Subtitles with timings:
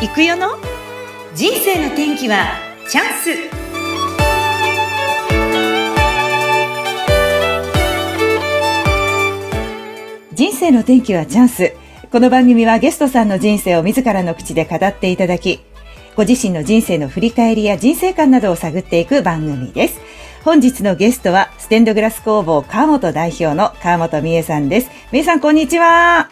[0.00, 0.50] 行くよの？
[1.34, 2.52] 人生の天気は
[2.88, 3.30] チャンス。
[10.36, 11.74] 人生の天気はチャンス。
[12.12, 15.58] この番組はゲストさんの人生を自らの口で語っていただき
[16.14, 20.00] ご自身の人生の振り返りや人生観などを探っていく番組です。
[20.44, 24.90] 本日のゲストはステンドグラス工房川本代表の川本美恵さんです。
[25.10, 26.30] 美恵さんこんにちは。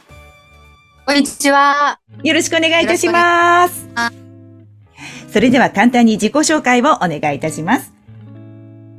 [1.06, 2.00] こんにちは。
[2.24, 3.88] よろしくお願いいたします。
[5.32, 7.94] それでは簡単に自己紹介をお願いいたします。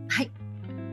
[0.07, 0.31] はい。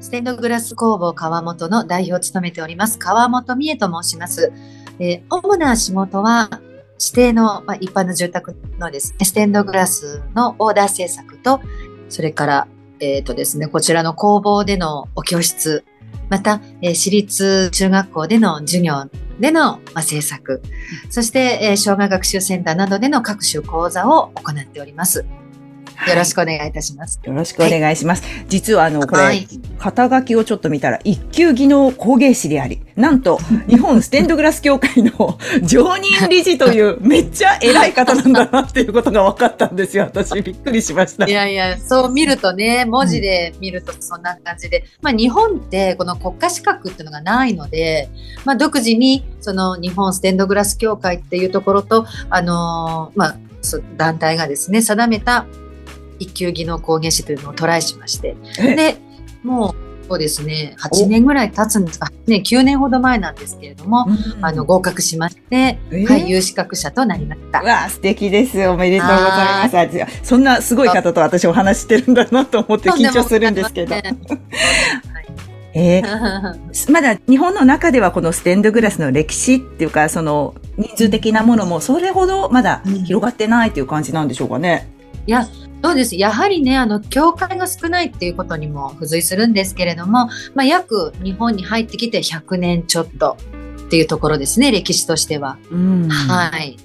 [0.00, 4.52] ステンドグラス工房川本の代表を務めております、川本美恵と申します。
[4.98, 6.50] えー、主な仕事は、
[6.98, 11.60] 指定の、まあ、一般の住宅のですね、ステンドグラスのオーダー制作と、
[12.08, 12.68] それから、
[12.98, 15.84] えっ、ー、とですね、こちらの工房でのお教室、
[16.34, 20.62] また、えー、私立中学校での授業での、まあ、制作、
[21.08, 25.24] そして、えー、障害学習センターなどでの各種講座を行っております。
[26.08, 27.20] よろしくお願いいたします。
[27.22, 28.22] よろしくお願いします。
[28.22, 29.46] はい、実はあの、これ、はい、
[29.78, 40.04] 肩書きをちょっと見たら、一級技能工芸士であり、なんと、 日本ステンドグラス協会の 常任理事という、 めっちゃ偉い方なんだなっていうことが分かったんですよ。
[40.04, 41.26] 私、びっくりしました。
[41.26, 48.08] いやいや、そう見るとね、文字で見るとそんな感じで、うん、まあ日本ってこの国家資格っていうのがないので、
[48.44, 53.36] まあ独自にその日本ステンドグラス協会っていうところと、あのー、まあ、
[53.96, 55.46] 団体がですね、定めた
[56.24, 58.96] 一級技能工芸士というのをトライしまして、で、
[59.42, 67.62] もう、そうですね、8年ぐらい経つんですか、ね、9年ほど前なんですけれども、うん、あの、合格しまして、はい、有資格者となりました。
[67.62, 68.66] わあ、素敵です。
[68.68, 70.26] おめでとうございます。
[70.28, 73.94] そんなすごい方と私お話してるんだなと思って緊張するんですけど。
[75.76, 84.88] えー、まだ日本の中ではこのステンドグラスの歴史っていうか、その人数的なものもそれほどまだ広がってないっていう感じなんでしょうかね。
[85.26, 85.48] いや、
[85.84, 86.16] そうです。
[86.16, 93.36] やはりね、あの、教会が少ないっていうことにも付随するんですけれども、まあ、約日本に入ってきて100年ちょっと
[93.86, 95.58] っていうところですね、歴史としては。
[96.08, 96.78] はい。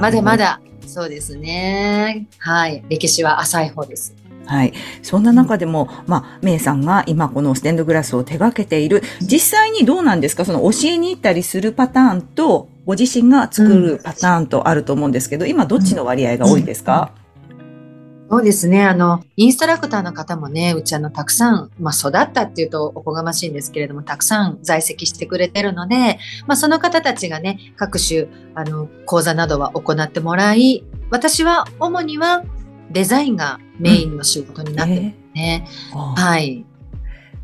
[0.00, 2.28] まだまだ、そうですね。
[2.38, 2.84] はい。
[2.88, 4.14] 歴史は浅い方です。
[4.46, 4.72] はい。
[5.02, 10.44] そんな中でも、まあ、メイさんが今このステンドグラスを手掛けている、実際にどうなんですか？
[10.44, 17.17] その教えに行ったりするパターンと、ご自身が作るパターンとあると思うんですけど、今どっちの割合が多いですか、うん
[18.30, 18.84] そうですね。
[18.84, 32.44] あの、インストラクターの方もね、うちあの、たくさん、まあ、育ったっていうとおこがましいんですけれども、たくさん在籍してくれてるので、まあ、その方たちがね、各種、あの、講座などは行ってもらい、私は主には
[32.90, 35.16] デザインがメインの仕事になってるね。
[35.34, 36.66] えー、はい。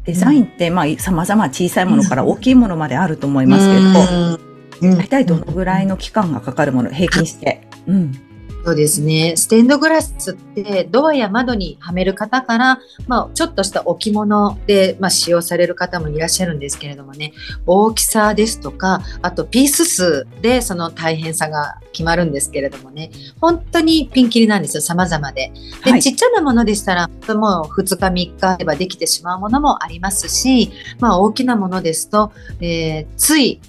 [0.04, 4.38] デザインって、まあ、様々小さいものから大きいものまであると思います
[4.80, 7.66] けど、大体どのぐらいの期間がかかるもの、平均して。
[7.86, 8.33] うん
[8.64, 9.34] そうですね。
[9.36, 17.34] ステンドグラスってドアや窓にはめる方から、まあ、ちょっとした置物で、まあ、使用される方もいらっしゃるんですけれどもね、
[17.66, 25.52] 大きさですとか、あとピース数でその大変さが決まるんですけれどもね、本当にピンキリなんですよ、様々で。
[25.84, 32.32] で、はい、ちっちゃなものでしたら、もう2日3日あればできてしまうものもありますし、まあ、大きなものですと、
[32.62, 33.60] えー、つい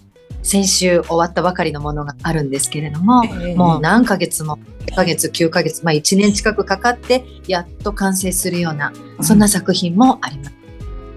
[0.46, 10.54] 先週終わったばかりのものがあるんですけれども、えー、もう何ヶ月も1ヶ月9ヶ月、まあ、1年近くかかってやっと完成するようなそんな作品もあります。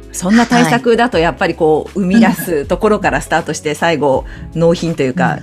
[0.08, 4.24] うん、そんな対策だとやっぱりこう生み出すところからスタートして最後
[4.54, 5.40] 納品というか、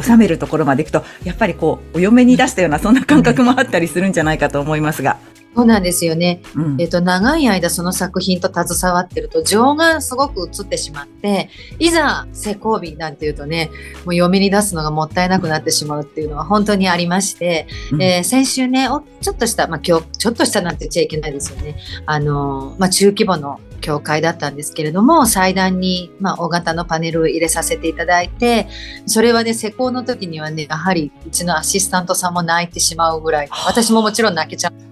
[0.00, 5.18] 収めるところまでいくとやっぱりこうお嫁に出したようなそんな感覚もあったりするんじゃないかと思いますが。
[5.56, 6.42] そうなんですよね。
[6.54, 13.70] うん、えっ、と、長い間その作品と携わってると情がすごく映ってしまって、いざ施工日なんていうとね、
[14.04, 21.76] もう嫁に出すのがもったいなくなってしまうっていうのは本当にありまして、うん、えー、先週ね、おちょっとした、まあ今日、ちょっとしたなんて言っちゃいけないですよね。
[22.04, 28.66] あの、まあ中規模の教会だったんですけれども、祭壇に、まあ、大型のパネルを入れさせていただいて、
[29.06, 34.85] それはね、施工の時にはね、やはりうちのアシスタントさんも泣いてしまうぐらい、私ももちろん泣けちゃう。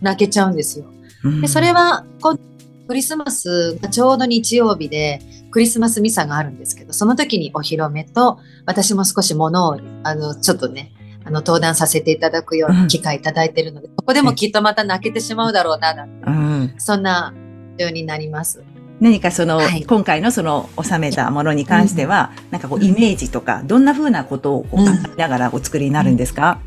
[0.00, 0.86] 泣けちゃうんですよ。
[1.40, 2.04] でそれは
[2.88, 5.20] クリスマスがちょうど日曜日で
[5.50, 10.92] クリスマスミサがあるんですけどその時にお披露目と私も少しものをあのちょっとね
[11.24, 17.34] あの登壇させていただくような機会いただいてるので、うん、ここでもきっとまた泣けてしまうだろうななんて、うん、そんな
[17.78, 18.62] ようになります。
[19.00, 26.60] 何かその、はい、今回のその収めたものに関しては、うん、なんかこうイメージとか、どんな風なことを考えながらお作りになるんですか、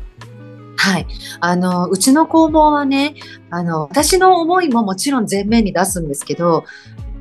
[0.84, 1.06] はい。
[1.40, 3.14] あの、うちの工房はね、
[3.48, 6.64] あの、私の思いももちろん前面に出すんですけど、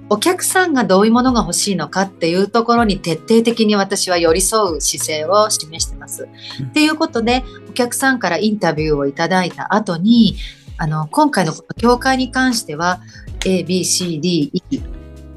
[0.10, 6.28] お客さんがどういうものが欲しいのかっていうところに徹底的に私は寄り添う姿勢を示してます。
[6.60, 10.36] うん、っていうことで、お客さんからインタビューをいただいた後に、
[10.78, 13.00] あの、今回の教会に関しては、
[13.46, 14.82] A, B, C, D, E,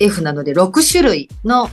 [0.00, 1.70] F なので6種類の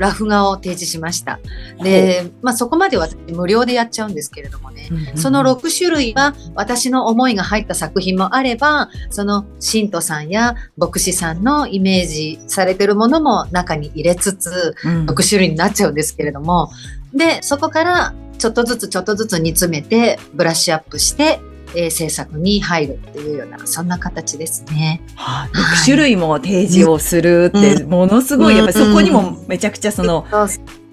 [0.00, 1.38] ラフ画を提示しました。
[1.82, 16.70] で、まあ、そこまで私無料でやっちゃうんですけれどもね、うんうん、その6種類は私の思いが入った作品もあれば、その信徒さんや牧師さんのイメージされてるものも中に入れつつ、6種類になっちゃうんですけれども、
[17.12, 21.40] で、そこからちょっとずつちょっとずつ煮詰めて、ブラッシュアップして、
[21.74, 25.02] えー、制作に入るっていうような、そんな形ですね。
[25.14, 30.26] はあ、6種類も提示をするって、ものすごい、やっぱりそこにもめちゃくちゃその、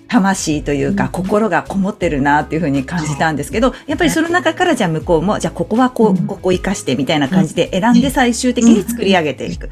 [0.07, 9.69] 魂というか、心がこもってるなっていうふうに感じたんですけど、やっぱりその中からじゃあ向こうも、じゃあここはこう、ここ生かしてみたいな感じで選んで最終的に作り上げていく。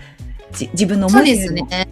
[0.74, 1.50] 自分の思いっ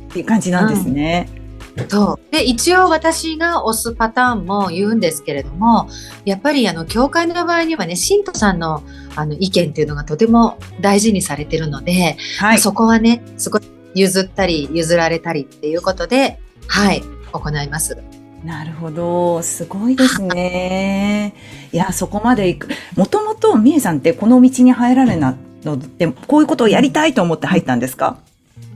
[0.10, 1.43] ていう感じなんですね。
[1.90, 2.32] そう。
[2.32, 5.90] で、一応私が押すパターンも言うんですけれども、
[6.26, 8.84] やっぱりあの、教会の場合にはね、信徒さんの
[9.16, 13.60] あの意見っていうのがとても大事にされてるので、はい、そこはね、そこ
[13.94, 17.98] 譲ったり譲られたりっていうことで、はい、行います。
[18.44, 19.42] なるほど。
[19.42, 21.34] すごいですね。
[21.72, 22.68] いや、そこまで行く。
[22.98, 28.18] もともと、みえさんってこの道に入られなので、こういうことをやりたいと思って入ったんですか、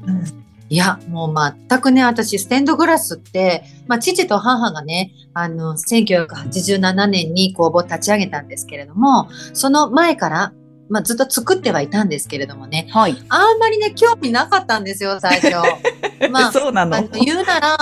[0.06, 1.34] うんいや、もう
[1.69, 10.54] 全くね、私、ステンドグラスって、まあ、父と母がね、あの、1987年に工房を立ち上げたんですけれども、その前から、
[10.90, 15.56] まあ、ずっと作ってはいたんですけれどもね、はい、あんまりね、興味なかったんですよ、最初。
[16.31, 17.78] まあ、そうなの言うなら、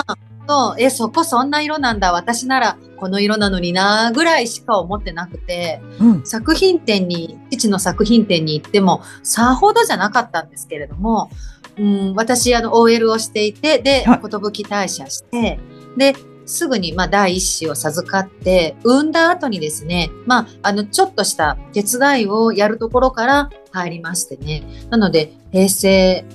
[0.47, 11.29] そう、え、そこそんな色なんだ、私ならこの色なのにな、ぐらいしか思ってなくて、うん、作品展に、父の作品展に行っても、さほどじゃなかったんですけれども、
[11.77, 15.59] うん、私、あの、OL をしていて、で、寿退社して、
[15.97, 16.15] で、
[16.45, 24.63] すぐに、まあ、第一子を授かって、産んだ後にですね、まあ、あの、ちょっとした手伝いをやるところから入りましてね。
[24.89, 26.25] なので、平成、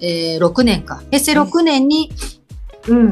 [0.00, 1.02] えー、6年か。
[1.10, 2.16] 平成6年に、うん、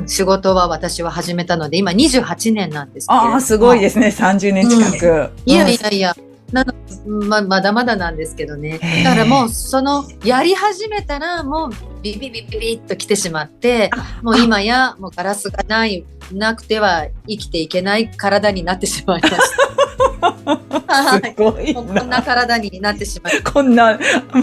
[0.07, 3.21] 仕事は私は始めたので、今28年なんですけど。
[3.21, 4.09] ああ、すごいですね。
[4.09, 5.07] 30年近く。
[5.07, 6.17] うん、いやいやいや。
[6.53, 6.75] なの
[7.07, 8.79] ままだまだなんですけどね。
[9.05, 11.71] だからもうそのやり始めたらもう
[12.03, 13.91] ビビビビビッと来てしまって
[14.23, 19.62] もう今やもうガラスがないなくては生きていけない体になってしまいました。
[20.23, 23.53] すごいこんな体になってしまう。
[23.53, 23.99] こんな、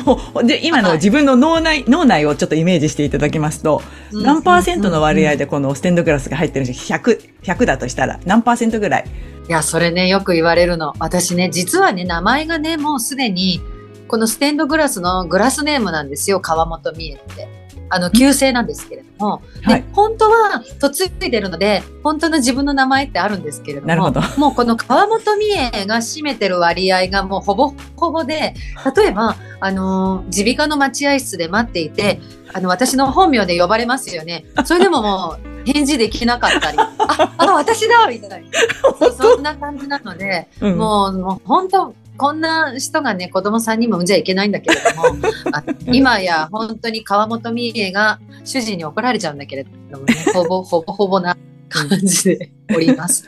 [0.05, 3.81] もう、で、今の自分の脳内、はい、脳内をちょっとイメージしていただきますと、
[4.11, 9.05] うん、何パーセントの割合でこのステンドグラスが入ってるんです100、100だとしたら何パーセントぐらい？
[9.47, 10.93] いや、それね、よく言われるの。
[10.99, 13.61] 私ね、実はね、名前がね、もうすでに、
[14.07, 17.58] このステンドグラスのグラスネームなんですよ、川本美恵って。
[17.89, 24.21] あの、旧姓なんですけれども、はい、で、本当は嫁いでるので、本当の自分の名前ってあるんですけれども、なるほど。
[24.37, 28.53] もうこの川本美恵が占めてる割合がもうほぼほぼで、
[28.95, 32.21] 例えば、あの耳鼻科の待合室で待っていて、
[32.53, 34.45] あの、私の本名で呼ばれますよね。
[34.65, 38.49] それでももう、返事できなかったり、 あ、あ、私だみたいな。
[39.11, 45.17] そんな感じなので、うん、もう、もう本当、こんな人がね、子供さんにも産んじゃいけないんだけれども、
[45.53, 51.37] あ今や本当に川本美恵が主人に怒られちゃうんだけれどもね、 ほぼほぼほぼな
[51.69, 53.27] 感じでおります。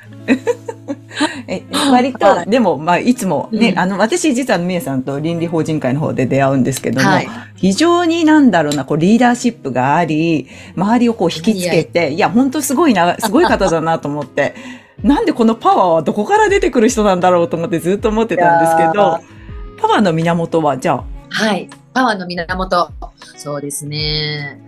[1.47, 14.53] え割と、でも、まあ、いつもね、うん、あの、私実はみえさんと倫理法人会の方で出会うんですけども、はい、非常になんだろうな、こう、リーダーシップがあり、周りをこう引きつけて、いや、本当すごいな、すごい方だなと思って、
[15.03, 19.19] なんでこのパワーはどこから出てくる人なんだろうと思ってずっと思ってたんですけど、
[19.77, 21.03] パワーの源は、じゃあ？
[21.29, 21.69] はい。
[21.93, 22.91] パワーの源。
[23.37, 24.61] そうですね。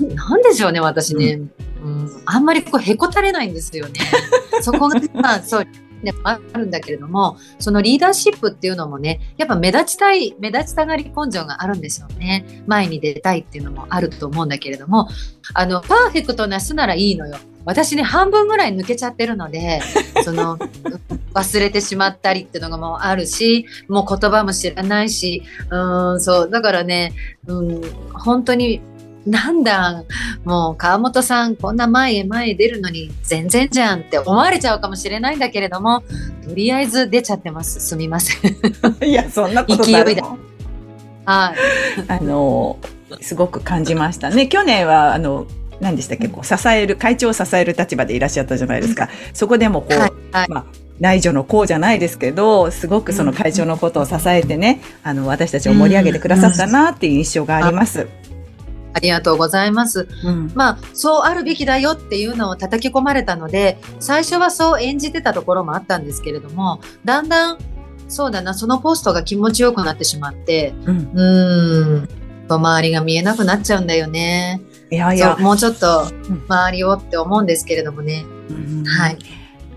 [0.00, 1.34] なんなんでしょうね、私ね。
[1.34, 1.52] うん
[1.82, 4.00] うん、あんまりこうへこたれないんですよね。
[4.62, 5.64] そこが、まあ、そう、
[6.02, 12.62] ね、あるんだけれども、そのリーダーシップっていうのもね、やっぱ目立ちたい、目立ちたがり根性があるんですよね。
[12.66, 15.08] 前に出たいっていうのもあると思うんだけれども、
[15.54, 17.36] あの、パーフェクトな人ならいいのよ。
[17.64, 19.80] 私ね、半分ぐらい抜けちゃってるので、
[20.24, 20.58] その、
[21.34, 27.12] 忘れてしまったりっていうのがもうあるし、もう言葉も知らないし、うん、そう、だからね、
[27.46, 27.80] うん、
[28.12, 28.82] 本当に
[29.26, 30.04] なんだ、
[30.44, 36.02] もう川本さんこんな前へ前へ出るのに全然じゃんって思われちゃうかもしれないんだけれども、
[36.44, 37.80] とりあえず出ちゃってます。
[37.80, 38.56] すみません。
[39.04, 40.04] いや、そんなことない。
[40.04, 40.22] 勢いで。
[40.22, 41.56] はい。
[42.08, 42.78] あの、
[43.20, 44.48] すごく感じましたね。
[44.48, 45.46] 去年は、あの、
[45.80, 49.08] 何でしたっけ、こう、支える、会長を支える立場でいらっしゃったじゃないですか。
[49.32, 50.64] そこでもこう、はいはい、まあ、
[51.00, 58.06] 内助の功じゃないですけど、すごくその会長のことを支えてね、あの、私たちを盛り上げてくださったなっていう印象があります。
[58.94, 60.06] ありがとうございます。
[60.24, 67.58] うん、まあ、そうあるべきだよっていうのを叩き込まれたので、最初はそう演じてたところもあったんですけれども、だんだん、
[68.08, 72.08] そうだな、そのポストが気持ちよくなってしまって、うん、うん
[72.48, 74.60] 周りが見えなくなっちゃうんだよね。
[74.92, 75.36] いやいや。
[75.36, 76.06] もうちょっと
[76.48, 78.26] 周りをって思うんですけれどもね。
[78.50, 79.18] うん、はい。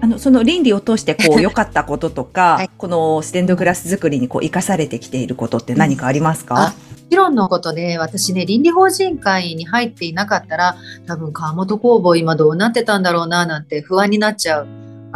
[0.02, 6.74] あの、その倫理を通してこう良かったこととか、 はい、このステンドグラス作りにこう生かされてきていることって何かありますか、
[7.10, 10.76] 議論のことで、私ね、倫理法人会に入っていなかったら、
[11.08, 14.68] 多分川本工房今どうなってたんだろうな、なんて不安になっちゃう。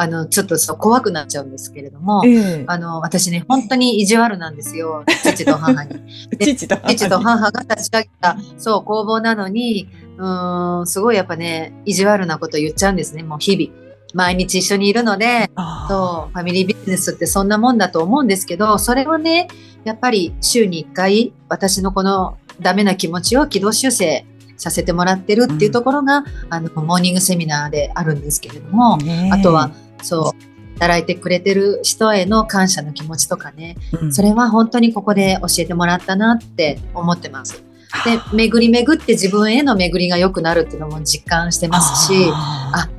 [0.02, 5.04] あの、ちょっとそう怖くなっちゃうんですけれども、えー、あの、私ね、本当に意地悪なんですよ。
[5.24, 5.90] 父と母に。
[6.40, 13.90] 父と母父と母が立ち上げた、そう、工房なのに、うん、すごいやっぱね、意地悪なこと言っちゃうんですね、もう日々。
[14.14, 15.52] 毎日一緒にいるので、
[15.90, 19.50] そう、ファミリービジネスってそんなもんだと思うんですけど、それはね、
[19.84, 24.26] やっぱり週に1回、私のこのダメな気持ちを軌道修正
[24.60, 28.98] させてもらってるっていうところが、うん、あの、モーニングセミナーであるんですけれども、
[29.32, 37.64] あとは、そう、働いてくれてる人への感謝の気持ちとかね、うん、それは本当にここで教えてもらったなって思ってます。
[38.06, 42.90] で、巡り巡って自分への巡りが良くなるっていうのも実感してますし、あ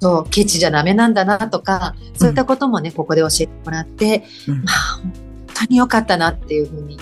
[0.00, 5.12] そう、ケチじゃダメなんだなとか、そういったこともね、うん、ここで教えてもらって、うん、まあ、本
[5.54, 6.98] 当に良かったなっていうふうに、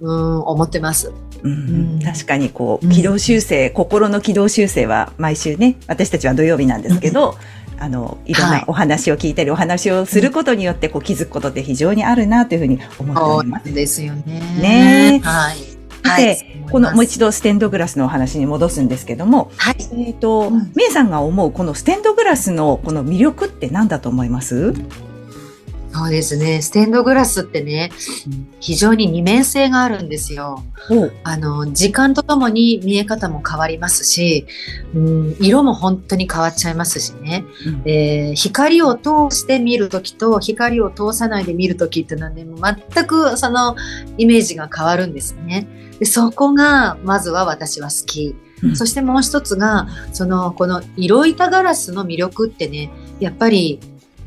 [0.00, 1.12] うん、思ってます。
[1.42, 7.36] うん、確かにこう、軌道修正、心の軌道修正は毎週ね、私たちは土曜日なんですけど、
[7.80, 13.64] あの、いろんなお話を聞いたり、はい、お話をすることによってこう気づくことって非常にあるなというふうに思っております。
[13.66, 14.40] そうですよね。
[14.60, 15.70] ねはい。
[16.02, 16.36] はい、
[16.70, 24.74] このもう一度ステンドグラスのお話に戻すんですけども、はい、えっ、ー、と、うん、メイさんが思うこのステンドグラスのこの魅力って何だと思います？
[25.92, 26.62] そうですね。
[26.62, 27.90] ステンドグラスってね、
[28.60, 30.62] 非常に二面性があるんですよ。
[31.24, 34.46] あの、時間とともに見え方も変わりますし、
[34.94, 37.44] うん、色も本当に変わっちゃいますしね。
[37.66, 42.46] うん、えー、光を通して見るときと光を通さないで見るときっていうのはね、
[42.94, 43.74] 全くその
[44.16, 45.66] イメージが変わるんですね。
[45.98, 48.36] でそこが、まずは私は好き。
[48.62, 53.80] うん、そしてもう一つが、その、この色板ガラスの魅力ってね、やっぱり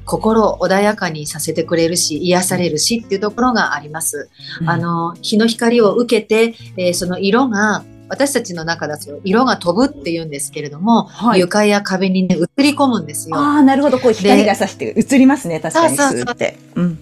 [0.05, 4.29] 心穏やかにさせてくれるし、癒されるしっていうところがあります。
[4.61, 13.37] うん、あの、日の光を受けて、えー、その色が、私たちの中だと色が飛ぶって言うんですけれども、はい、床や壁にね、映り込むんですよ。
[13.37, 13.97] ああ、なるほど。
[13.97, 15.97] こう光がさして映りますね、確かに。
[15.97, 16.53] そうそうそう。
[16.75, 16.99] うん、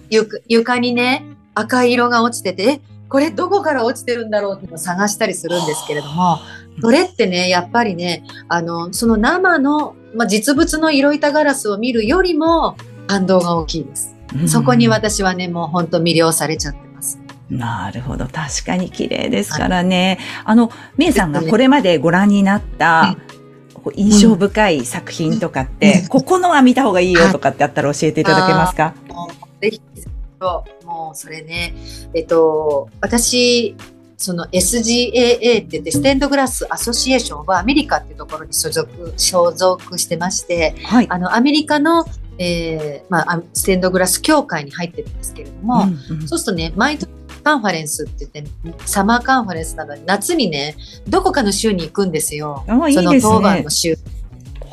[0.48, 2.80] 床にね、赤い色が落ちてて、
[3.12, 6.38] これどこから落ちてるんだろうってのを探したりするんですけれども、
[6.80, 14.14] それってね、やっぱりね、あの、その生の、まあ、実物の色板ガラスを見るよりも、感動が大きいです。
[14.46, 17.18] そこに私はね、もう本当魅了されちゃってます。
[17.50, 18.26] なるほど。
[18.26, 20.18] 確かに綺麗ですからね。
[20.20, 23.16] はい、あの、めいさんがこれまでご覧になった、
[23.94, 29.28] 印象深い作品とかって、うん、ここのは見た方がいいよとかってあったら教えていただけますか、は
[29.60, 29.80] い、ぜひ、
[30.84, 31.74] もうそれね、
[32.14, 33.76] えっと、私、
[34.16, 42.04] その SGAA って言ってステンドグラスアソシエーションはアメリカっていうところに所属所属してまして、はい、あのアメリカの
[42.38, 47.08] えーまあ、ステンドグラス協会に入ってるんですけれども、うんうん、そうするとね毎年
[47.42, 50.76] カンファレンスって言ってサマーカンファレンスなのに夏にね
[51.08, 52.64] どこかの州に行くんですよ。
[52.66, 52.72] そ
[53.02, 53.96] の当番の州。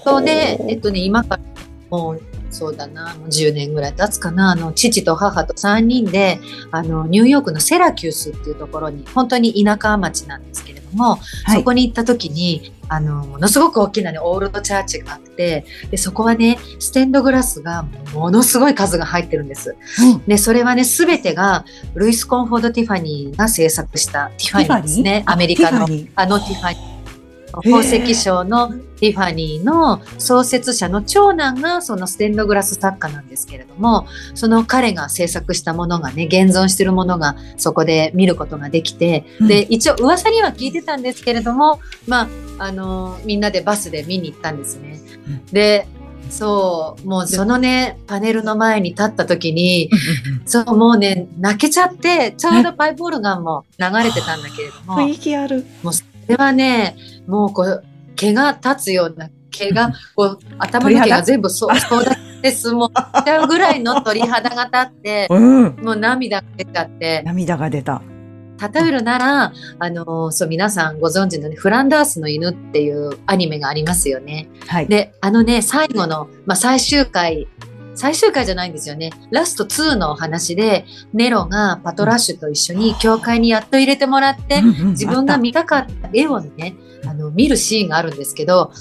[0.03, 1.41] そうで、えっとね、今から
[1.89, 6.39] もうそうだな、もう10年ぐらい経つかな、あの、父と母と3人で、
[6.71, 19.75] あの、ニューヨークのセラキュースっていうところに、本当に田舎町なんですけれども、はい、そこに行った時に、あの、ものすごく大きなね、オールドチャーチがあって、で、そこはね、ステンドグラスがものすごい数が入ってるんです。
[20.01, 25.23] うん、で、それはね、すべてが、ルイス・カムフォート・ティファニーが制作したティファニーですね。
[25.27, 26.88] アメリカの、あのティファニー。
[27.51, 44.99] 宝石商のティファニーの創設者の長男がそのステンドグラス作家なんですけれども、その彼が制作したものがね、現存しているものがそこで見ることができて、で、一応噂には聞いてたんですけれども、まあ、あの、みんなでバスで見に行ったんですね。
[45.51, 45.87] で、
[46.29, 49.89] そう、もうそのね、パネルの前に立った時に、
[50.45, 54.97] そう、もうね、泣けちゃって、ちょうどパイプオルガンも流れてたんだけれども。
[54.97, 55.65] 雰囲気ある。
[55.81, 56.95] もうそれはね、
[57.27, 57.83] もうこう、
[58.15, 62.91] 毛が立つような、毛が、 こう、頭の毛が全部そう、そうだってすもっ
[63.25, 67.23] ちゃうぐらいの鳥肌が立って、 うん、もう涙が出ちゃって。
[67.25, 68.01] 涙が出た。
[68.73, 74.49] 例えるなら、あの、そう、皆さんご存知のね、フランダースの犬っていうアニメがありますよね。
[74.67, 74.87] はい。
[74.87, 77.47] で、あのね、最後の、まあ、最終回、
[77.99, 79.11] 最終回じゃないんですよね。
[79.29, 86.75] ラスト2のお話で、ネロがパトラッシュと一緒に教会にやっと入れてもらって、自分が見たかった絵をね、
[87.05, 88.71] あの、見るシーンがあるんですけど、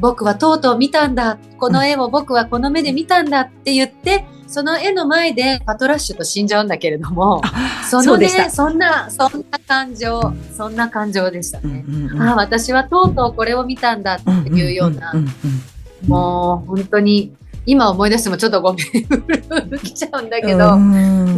[0.00, 1.38] 僕はとうとう見たんだ。
[1.58, 7.42] この絵を僕はこの目で見たんだって言って、その絵の前でパトラッシュと死んじゃうんだけれども、
[7.90, 11.84] そのね、そんな、そんな感情、そんな感情でしたね。
[11.86, 15.12] うんうんうん、あ私はとうとうこれを見たんだっていうような、
[16.06, 17.34] もう本当に、
[17.66, 18.86] 今思い出してもちょっとごめん、
[19.78, 20.78] 来ちゃうんだけど、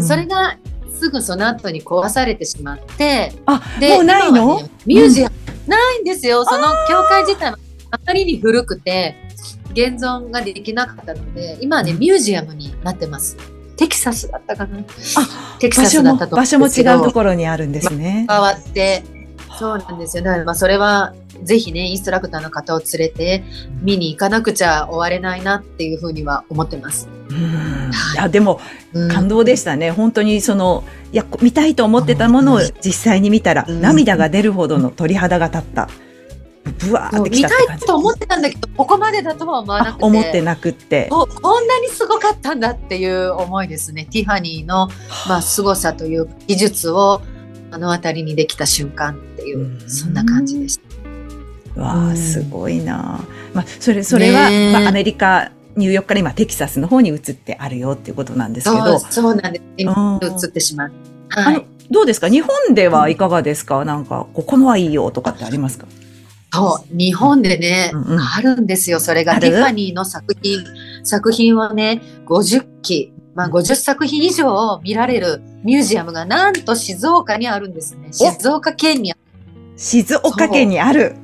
[0.02, 0.56] それが
[0.98, 6.44] すぐその後に壊されてしまって、あ、でもうないの、ね、ミュージアム、うん、ないんですよ。
[6.44, 7.58] その教会自体は
[7.90, 9.14] あまりに古くて、
[9.72, 13.36] 現存ができなかったので、今はね、ミュージアムになってます。
[13.76, 18.26] テキサスだったかなあ、テキサスだったと場所も違うところにあるんですね。
[18.28, 19.04] 変わって、
[19.58, 20.22] そうなんですよ。
[20.22, 23.44] だからまあそれはぜひね、インストラクターの方を連れて
[23.82, 27.08] 見に行かなくちゃ終われないなっていうふうには思ってます。
[27.30, 28.16] い。
[28.16, 28.60] や、でも、
[29.12, 29.90] 感動でしたね。
[29.90, 35.88] 本当にその、いや、見たいと思ってたものを実際に見たら、涙が出るほどの鳥肌が立った。
[36.78, 40.04] ぶわーってきた見たいと思ってたんだけどここまでだとは思わなくて。
[40.04, 41.06] 思ってなくって。
[41.10, 44.06] ここんなにすごかったんだっていう思いですね。
[44.10, 44.88] ティファニーの、
[45.28, 47.22] まあ、凄さという技術を
[47.70, 50.80] 目の当たりにできた瞬間っていう、うそんな感じでし
[51.74, 51.80] た。
[51.80, 53.20] わあすごいな、
[53.52, 58.98] まあ、それそれは、まあ、アメリカニューヨークから今テキサスの方に移ってあるよっていうことなんですけど。
[58.98, 59.64] そうなんです。
[59.76, 60.92] 今移ってしまう、
[61.28, 62.30] はい、どうですか？
[62.30, 65.86] 日本ではいかがですか、なんかここのはいいよとかってありますか？
[66.52, 68.02] そう、日本でね、うん。
[68.04, 68.98] うん、あるんですよ。
[68.98, 70.64] それがティファニーの作品、
[71.04, 78.08] 作品をね、50期、まあ、50作品以上見られるミュージアムがなんと静岡にあるんですね。
[78.10, 79.12] 静岡県に
[79.76, 81.14] 静岡県にある。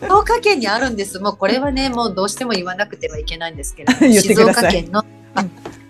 [0.00, 1.20] 静岡県にあるんです。
[1.20, 5.04] もうこれはね、もうどうしても言わなくてはいけないんですけど、 静岡県の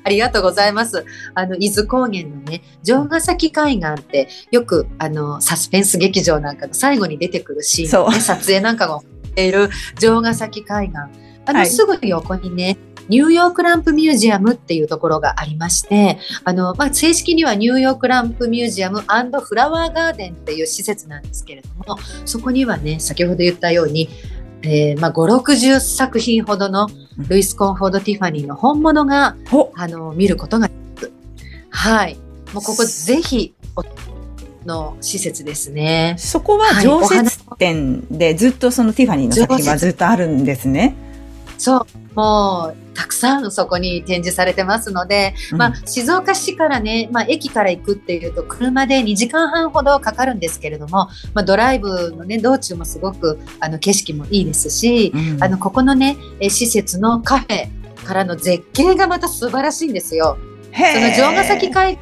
[0.03, 1.05] ありがとうございます。
[1.35, 10.99] あの、伊豆高原のね、城ヶ崎海岸って、よく、あの、サスペンス劇場なんかの最後に出てくるシーン、ね、撮影なんかもしている城ヶ崎海岸。
[11.47, 12.77] あの、はい、すぐ横にね、
[13.11, 24.09] ニューヨークランプミュージアムっていうところがありまして、あの、まあ、正式にはニューヨークランプミュージアムフラワーガーデンっていう施設なんですけれども、そこにはね、先ほど言ったように、
[24.63, 29.35] えー、まあ、5、60作品ほどのルイス・コンフォード・ティファニーの本物が、
[29.75, 31.13] あの、見ることができる。
[31.71, 32.17] はい。
[32.55, 33.55] もうここぜひ、
[34.67, 36.15] の施設ですね。
[36.19, 40.95] そこは常設店でずっとそのティファニーの作品はずっとあるんですね。
[41.61, 42.15] そう。
[42.15, 57.69] もう、たくさんそこに展示されてますので、うん、まあ、静岡市からね、まあ、駅から行くっていうと、車で2時間半ほどかかるんですけれども、まあ、ドライブのね、道中もすごく、あの、景色もいいですし、うん、あの、ここのね、施設のカフェ
[58.07, 60.39] からの絶景がまた素晴らしいんですよ。
[60.73, 61.99] その城ヶ崎海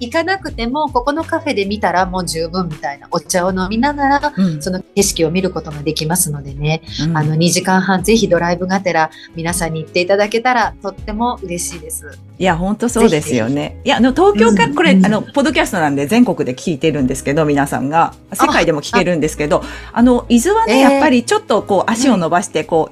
[0.00, 12.18] 行かなくてもここのカフェで見たらもう十分みたいなお茶を飲みながら、うん、その景色を見ることができますのでね、うん、あの2時間半ぜひドライブがてら皆さんに行っていただけたらとっても嬉しいです。
[12.36, 13.80] いや本当そうですよね。
[13.84, 18.14] いやあの東京か、これ、あのポッドキャストなんで全国で聞いてるんですけど皆さんが。
[18.32, 22.90] 世界でも聞けるんですけどあの伊豆はね、やっぱりちょっとこう足を伸ばしてこ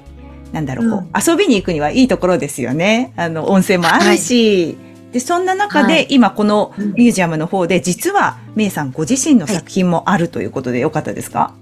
[0.52, 3.12] う、なんだろう、こう、遊びに行くにはいいところですよね。
[3.16, 11.54] あの、温泉もあるし、はいで、そんな中で、今このミュージアムの方で、実は、メイさんご自身の作品もあるということでよかったですか、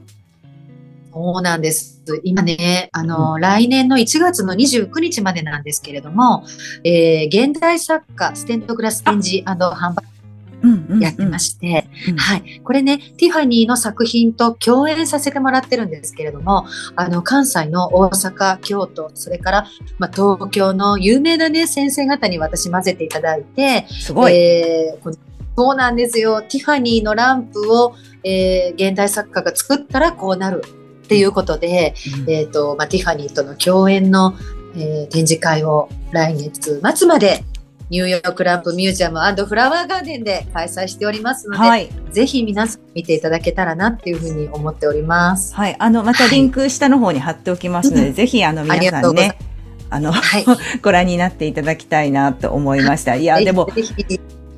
[1.12, 2.00] そうなんです。
[2.22, 6.44] 今ね、あの、うん、来年の1月の29日までなんですけれども、
[6.84, 10.09] えー、現代作家ステントグラス展示販売
[11.00, 12.60] やってまして、はい。
[12.62, 19.66] これね、ティファニーの作品と共演させてもらってるんですけれども、あの、関西の大阪、京都、それから、
[19.98, 24.34] まあ、東京の有名なね、先生方に私混ぜていただいて、すごい。
[24.34, 25.18] えー、
[25.56, 26.42] そうなんですよ。
[26.42, 27.94] ティファニーのランプを、
[28.24, 30.62] えー、現代作家が作ったらこうなる
[31.04, 34.34] っていうことで、うん、えっ、ー、と、まあ、ティファニーとの共演の、
[34.76, 37.44] えー、展示会を来月末まで
[37.90, 45.52] ニューヨークランプミュージアムフラワーガーデンで開催しておりますので、はい、ぜひ皆さん見ていただけたらなっていうふうに思っております。
[45.56, 49.36] はい、あのまたリンク下の方に貼っておきますので、はい、ぜひあの皆さんね。
[49.90, 50.44] あの、はい、
[50.82, 53.16] ご覧になっていただきたいなと思いました。
[53.16, 53.68] いや、でも、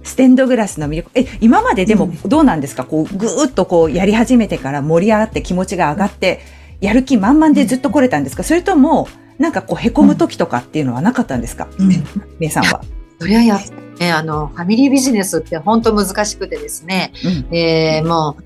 [0.03, 6.41] ステンドグラスの魅力、え、今まででもどうなんですか、うん、こう、ぐーっとこう、やり始めてから盛り上がって気持ちが上がって、
[6.83, 8.43] やる気満々でずっと来れたんですか？
[8.43, 12.05] それとも、なんかこう、へこむ時とかっていうのはなかったんですか、うん、
[12.39, 12.83] めさんは。
[13.23, 13.61] そりゃや
[14.01, 18.43] ね、あの、ファミリービジネスって本当難しくてですね、うん、えー、もう、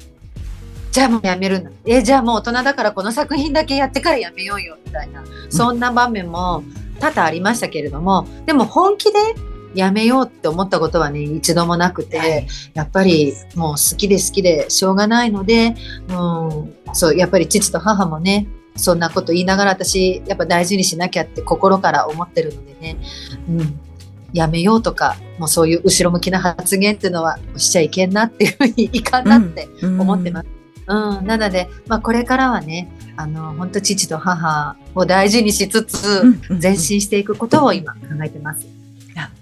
[0.93, 1.71] じゃあもうやめるんだ。
[1.87, 6.63] えー、じゃあもう大人だからこの作品だけやってからやめようよ、みたいな、そんな場面も
[7.01, 9.19] 多々ありましたけれども、でも本気で
[9.75, 15.75] やめようって思ったことはね、一度もなくて、はい、やっぱりもう好きで好きでしょうがないので、
[16.09, 22.97] うん、そう、やっぱり父と母もね、そんなこと言いながら私、やっぱ大事にしなきゃって心から思ってるのでね、
[23.49, 23.81] うん、
[24.33, 30.47] やめようとか、もうそういう後ろ向きな発言っていうのはしちゃいけんなっていうふうにいかんなって思ってます。
[30.87, 36.25] うん、うん、なので、まあ、これからはね、あの、本当父と母を大事にしつつ、
[36.63, 38.67] 前進していくことを今考えてます。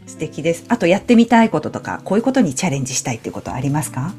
[0.07, 0.65] 素敵です。
[0.69, 4.15] あとやってみたいこととか、こういうことにチャレンジしたいっていうことありますか？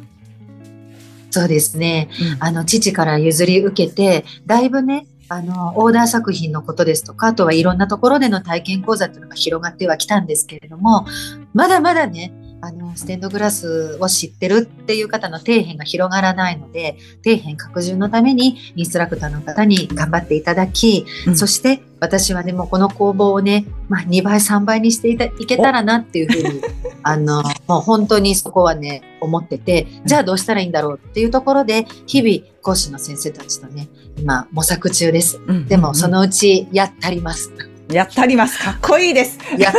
[1.31, 2.09] そうですね。
[2.19, 11.05] うん、あの、父から譲り受けて、だいぶね、あの、オーダー作品のことですとか、あとはいろんなところでの体験講座っていうのが広がってはきたんですけれども、
[11.53, 26.61] まだまだね、あの、ステンドグラスを知ってるっていう方の底辺が広がらないので、底辺拡充のためにインストラクターの方に頑張っていただき、うん、そして私はでもこの工房をね、まあ、2倍、3倍にしていたいけたらなっていうふうに、
[27.03, 33.87] あの、もう本当にそこはね、思ってて、じゃあどうしたらいいんだろうっていうところで、日々講師の先生たちとね、
[34.17, 35.39] 今模索中です。
[35.67, 37.51] でもそのうちやったります。
[37.91, 38.59] やったります。
[38.59, 39.37] かっこいいです。
[39.57, 39.71] や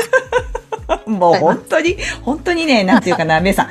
[1.06, 3.68] もう本当に、本当にね、なんていうかな、 皆さん、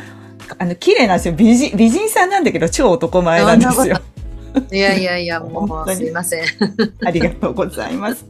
[0.57, 1.33] あの、綺麗なんですよ。
[1.33, 3.99] 美人、美人さんなんだけど、超男前なんですよ。
[4.71, 6.43] いやいやいや、 もう、すいません。
[7.05, 8.25] ありがとうございます。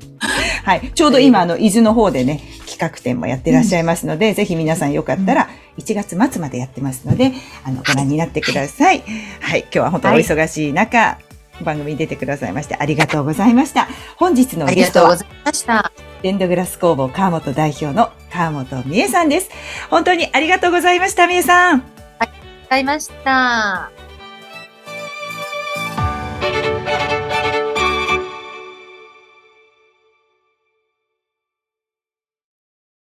[0.63, 0.91] はい。
[0.93, 9.04] ちょうど今、あの、伊豆の方でね、企画展もやってらっしゃいますので、うん、ぜひ皆さんよかったら、1月末までやってますので、あの、ご覧になってください。
[9.39, 9.62] はい。
[9.62, 11.19] 今日は本当お忙しい中、は
[11.62, 13.88] い、番組に出てくださいまして、ありがとうございました。
[14.17, 16.14] 本日のゲストは、ありがとうございました。
[16.25, 19.51] レンドグラス工房川本代表の川本美恵さんです。
[19.91, 21.83] 本当にありがとうございました、美恵さん。
[22.17, 23.94] ありがとうございました。